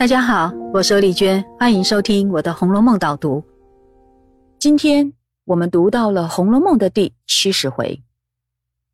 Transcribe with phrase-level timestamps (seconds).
[0.00, 3.44] 大家好，我是丽娟，欢迎收听我的《红楼梦》导读。
[4.58, 5.12] 今天
[5.44, 8.02] 我们读到了《红楼梦》的第七十回，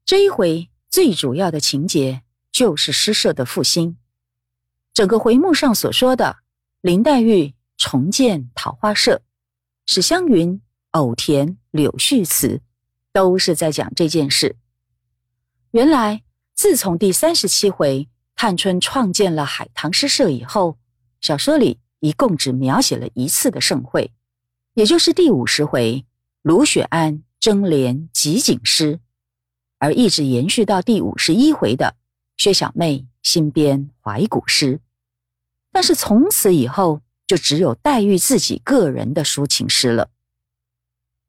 [0.04, 3.96] 这一回最主要的情节就是诗社的复兴。
[4.92, 6.38] 整个回目上所说的
[6.80, 9.22] 林黛玉重建桃花社，
[9.86, 10.60] 史湘云
[10.90, 12.60] 偶填柳絮词，
[13.12, 14.56] 都是在讲这件事。
[15.70, 16.24] 原来
[16.56, 20.76] 自从第三十七回探春创建了海棠诗社以后。
[21.26, 24.12] 小说里一共只描写了一次的盛会，
[24.74, 26.06] 也就是第五十回
[26.42, 29.00] 卢雪庵争联集锦诗，
[29.80, 31.96] 而一直延续到第五十一回的
[32.36, 34.78] 薛小妹新编怀古诗。
[35.72, 40.10] 但是从此以后，就只有黛玉自己个人的抒情诗了。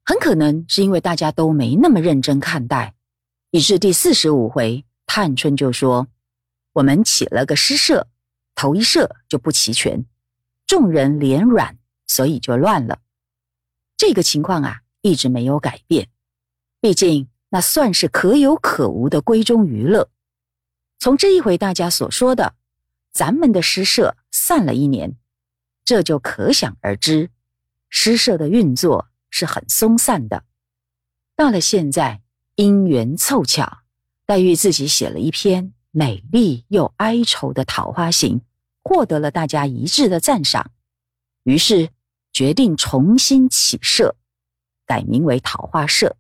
[0.06, 2.94] 很可能是因为大家都没那么认真看待，
[3.50, 6.08] 以致第四十五回探春就说
[6.74, 8.08] ：“我们起了个诗社。”
[8.58, 10.04] 头一射就不齐全，
[10.66, 13.00] 众人连软，所以就乱了。
[13.96, 16.10] 这个情况啊，一直没有改变。
[16.82, 20.10] 毕竟那算是可有可无的闺中娱乐。
[20.98, 22.56] 从这一回大家所说的，
[23.12, 25.16] 咱们的诗社散了一年，
[25.86, 27.30] 这就可想而知，
[27.90, 30.44] 诗社的运作是很松散的。
[31.36, 32.24] 到了现在，
[32.56, 33.82] 因缘凑巧，
[34.26, 38.40] 黛玉自己写了一篇美丽又哀愁的《桃花行》。
[38.88, 40.72] 获得了大家一致的赞赏，
[41.44, 41.90] 于是
[42.32, 44.16] 决定重新起社，
[44.86, 46.16] 改名为桃花社。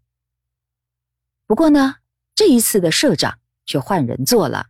[1.45, 1.95] 不过呢，
[2.35, 4.67] 这一次的社长却换人做了，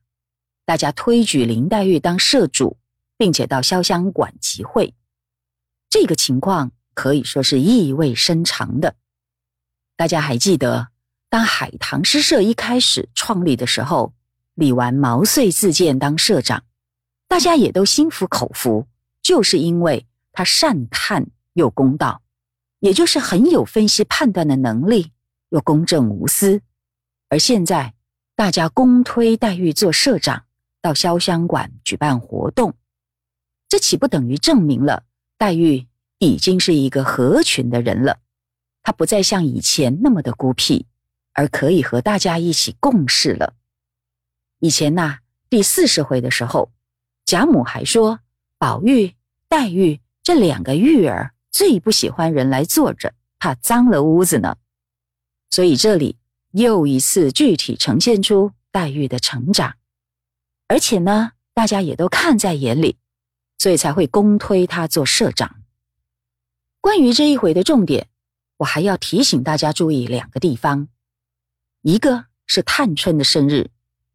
[0.63, 2.77] 大家推举林黛玉当社主，
[3.17, 4.93] 并且到潇湘馆集会。
[5.89, 8.93] 这个情况可以说是意味深长的。
[9.95, 10.89] 大家还记得，
[11.29, 14.13] 当海棠诗社一开始创立的时候，
[14.53, 16.66] 李纨毛遂自荐当社长。
[17.29, 18.87] 大家也都心服口服，
[19.21, 22.21] 就是因为他善看又公道，
[22.79, 25.11] 也就是很有分析判断的能力，
[25.49, 26.61] 又公正无私。
[27.27, 27.93] 而现在
[28.33, 30.45] 大家公推黛玉做社长，
[30.81, 32.73] 到潇湘馆举办活动，
[33.67, 35.03] 这岂不等于证明了
[35.37, 35.85] 黛玉
[36.19, 38.19] 已经是一个合群的人了？
[38.83, 40.87] 她不再像以前那么的孤僻，
[41.33, 43.53] 而可以和大家一起共事了。
[44.59, 45.17] 以前呐，
[45.49, 46.71] 第四十回的时候。
[47.27, 48.21] 贾母还说
[48.57, 49.13] ：“宝玉、
[49.49, 54.55] 黛玉这两个玉儿最不喜欢人来坐着，怕脏了屋子呢。”
[55.51, 56.15] 所以这里
[56.51, 59.75] 又一次具体呈现出黛玉的成长，
[60.67, 62.97] 而且呢，大家也都看在眼里，
[63.57, 65.57] 所以才会公推她做社长。
[66.79, 68.07] 关于这一回的重点，
[68.55, 70.87] 我还要提醒大家注意两个地方：
[71.81, 73.69] 一个是探春的生日，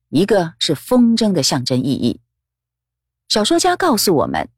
[0.08, 2.22] 一个是风筝的象征意义。
[3.28, 4.50] 小说家告诉我们，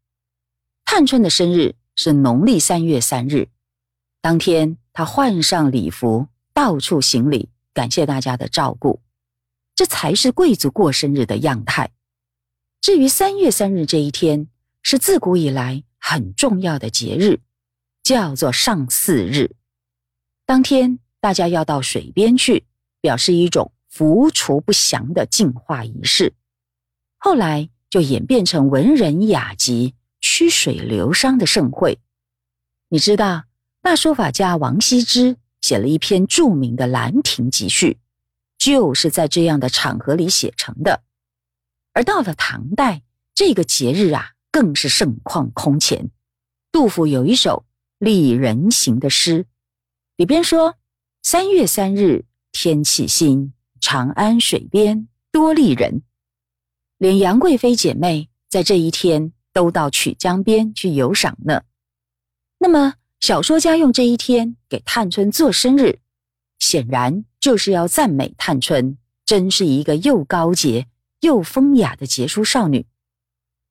[0.84, 3.48] 探春的生日是农历三月三日。
[4.20, 9.00] 当天，她换上礼服，到处行礼，感谢大家的照顾，
[9.76, 11.92] 这才是贵族过生日的样态。
[12.80, 14.48] 至于三月三日这一天，
[14.82, 17.41] 是自古以来很重要的节日，
[18.03, 19.54] 叫做上巳日。
[20.44, 22.66] 当天，大家要到水边去，
[23.00, 26.34] 表示一种浮除不祥的净化仪式。
[27.19, 27.70] 后来。
[27.94, 32.00] 就演变成文人雅集、曲水流觞的盛会。
[32.88, 33.44] 你知道，
[33.82, 37.93] 大书法家王羲之写了一篇著名的《兰亭集序》，
[38.59, 41.04] 就是在这样的场合里写成的。
[41.93, 43.03] 而到了唐代，
[43.33, 46.10] 这个节日啊，更是盛况空前。
[46.72, 47.65] 杜甫有一首
[47.99, 49.47] 丽人行的诗，
[50.16, 50.75] 里边说
[51.22, 56.03] ：“三月三日天气新，长安水边多丽人。”
[56.99, 61.62] 连杨贵妃姐妹在这一天都到曲江边去游赏呢。
[62.59, 65.99] 那么，小说家用这一天给探春做生日，
[66.59, 68.97] 显然就是要赞美探春，
[69.27, 70.87] 真是一个又高洁
[71.21, 72.86] 又风雅的杰出少女。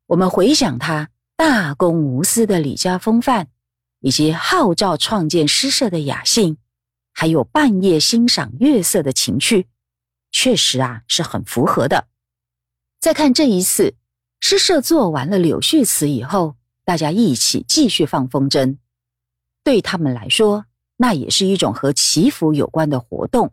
[0.08, 3.48] 我们回想她大公无私的李家风范，
[4.00, 6.58] 以及号召创建诗社的雅兴，
[7.14, 9.68] 还有半夜欣赏月色的情趣，
[10.32, 12.08] 确实啊是很符合的。
[13.04, 13.96] 再看这一次，
[14.40, 16.56] 诗社做完了柳絮词以后，
[16.86, 18.78] 大家一起继续放风筝。
[19.62, 23.52] 对他们来说，那也是一种和祈福有关的活动，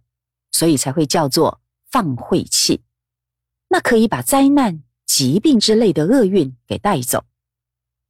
[0.53, 1.61] 所以才会叫做
[1.91, 2.83] 放晦气。
[3.69, 7.25] 那可以把灾难、疾病之类的厄运给带走。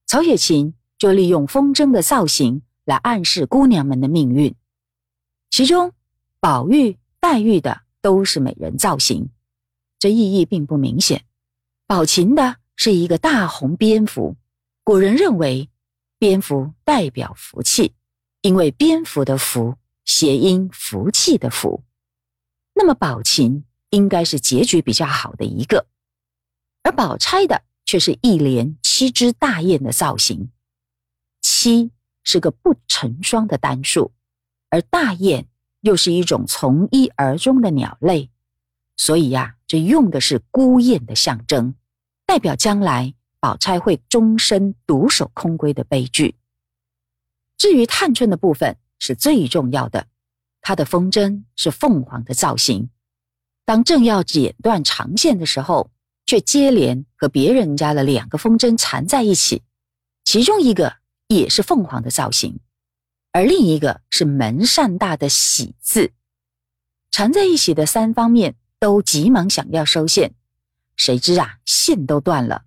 [0.06, 4.54] 曹雪芹就利用风筝的造型来暗示姑娘们的命运，
[5.48, 5.94] 其中
[6.38, 9.30] 宝玉、黛玉的都是美人造型，
[9.98, 11.24] 这意义并不明显。
[11.90, 14.36] 宝琴的是一个大红蝙蝠，
[14.84, 15.68] 古人认为
[16.20, 17.96] 蝙蝠代表福气，
[18.42, 19.74] 因为蝙蝠的“福”
[20.06, 21.82] 谐音福气的“福”。
[22.74, 25.88] 那么宝琴应该是结局比较好的一个，
[26.84, 30.52] 而宝钗的却是一连七只大雁的造型。
[31.40, 31.90] 七
[32.22, 34.12] 是个不成双的单数，
[34.68, 35.48] 而大雁
[35.80, 38.30] 又是一种从一而终的鸟类，
[38.96, 41.74] 所以呀，这用的是孤雁的象征，
[42.30, 46.36] 代表将来宝钗会终身独守空闺的悲剧。
[47.58, 50.06] 至于探春的部分是最重要的，
[50.60, 52.88] 她的风筝是凤凰的造型，
[53.64, 55.90] 当正要剪断长线的时候，
[56.24, 59.64] 却接连和别人家的两个风筝缠在一起，
[60.24, 60.98] 其中一个。
[61.26, 62.60] 也是凤凰的造型，
[63.32, 66.12] 而另一个是门扇大的喜字，
[67.10, 70.34] 缠在一起的三方面都急忙想要收线，
[71.00, 72.64] 谁知啊线都断了，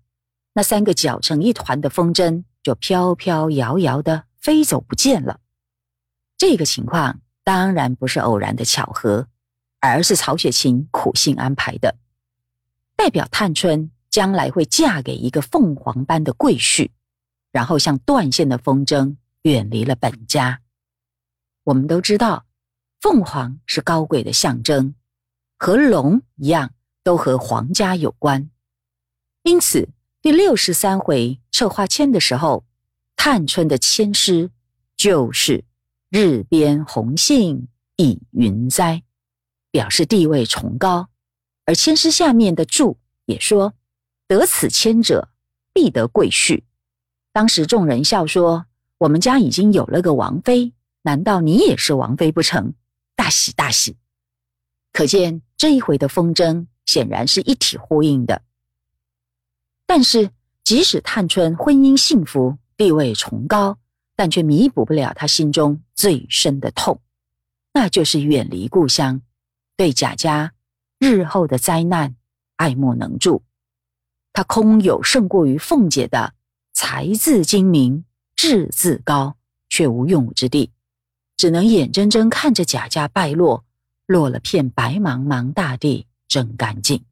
[0.53, 5.39] 那三个搅成一团的风筝就飘飘摇摇的飞走不见了。
[6.35, 9.27] 这个情况当然不是偶然的巧合，
[9.79, 11.95] 而是曹雪芹苦心安排的，
[12.95, 16.89] 代表探春将来会嫁给一个凤凰般的贵婿。
[17.51, 20.61] 然后像断线的风筝，远离了本家。
[21.65, 22.47] 我们都知道，
[22.99, 24.95] 凤凰是高贵的象征，
[25.59, 26.71] 和龙一样，
[27.03, 28.49] 都和皇家有关。
[29.43, 29.89] 因此，
[30.21, 32.65] 第六十三回策划签的时候，
[33.15, 34.49] 探春的签诗
[34.95, 35.65] 就是
[36.09, 37.67] “日边红杏
[37.97, 39.03] 倚云栽”，
[39.69, 41.09] 表示地位崇高。
[41.65, 43.73] 而签诗下面的注也说
[44.27, 45.29] ：“得此签者，
[45.73, 46.63] 必得贵婿。”
[47.33, 48.65] 当时众人笑说
[48.99, 52.73] ：“我们家已经有了个王妃，难道你也是王妃不成？”
[53.15, 53.95] 大喜大喜！
[54.91, 58.41] 可见这一回的风筝显然是一体呼应的。
[59.85, 60.29] 但是，
[60.63, 63.77] 即使探春婚姻幸福、地位崇高，
[64.15, 67.01] 但却弥补不了她心中最深的痛，
[67.73, 69.21] 那就是远离故乡，
[69.75, 70.53] 对贾家
[70.99, 72.15] 日后的灾难
[72.55, 73.43] 爱莫能助。
[74.31, 76.33] 她空有胜过于凤姐的。
[76.75, 78.03] 才字精明，
[78.35, 79.37] 志自高，
[79.69, 80.71] 却无用武之地，
[81.37, 83.63] 只能眼睁睁看着贾家败落，
[84.07, 87.05] 落了片白茫茫大地，真干净。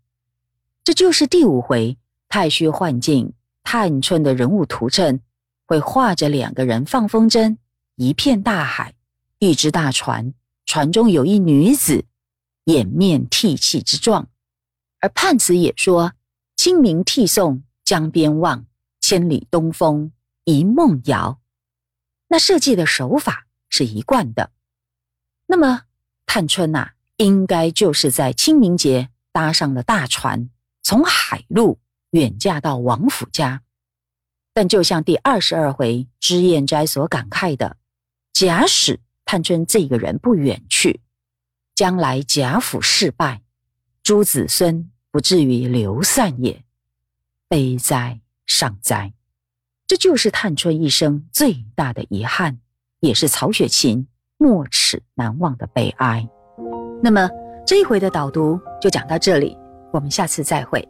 [0.83, 1.97] 这就是第五回
[2.27, 5.21] 太虚幻境探春的人物图衬，
[5.65, 7.57] 会画着两个人放风筝，
[7.95, 8.93] 一片大海，
[9.39, 10.33] 一只大船，
[10.65, 12.05] 船中有一女子，
[12.65, 14.27] 掩面涕泣之状。
[14.99, 16.13] 而判词也说
[16.55, 18.65] ：“清明涕送江边望。”
[19.03, 20.11] 千里东风
[20.45, 21.41] 一梦遥，
[22.27, 24.51] 那设计的手法是一贯的。
[25.47, 25.81] 那么，
[26.25, 26.91] 探春呐，
[27.21, 30.50] 应该就是在清明节搭上了大船，
[30.81, 31.77] 从海路
[32.09, 33.62] 远嫁到王府家。
[34.56, 37.77] 但就像第二十二回脂砚斋所感慨的，
[38.33, 41.01] 假使探春这个人不远去，
[41.75, 43.44] 将来贾府事败，
[44.01, 46.63] 诸子孙不至于流散也。
[47.47, 48.19] 悲哉！
[48.47, 49.13] 上哉，
[49.85, 52.59] 这就是探春一生最大的遗憾，
[53.00, 54.07] 也是曹雪芹
[54.38, 56.27] 没齿难忘的悲哀。
[57.03, 57.30] 那么
[57.65, 59.57] 这一回的导读就讲到这里，
[59.92, 60.88] 我们下次再会。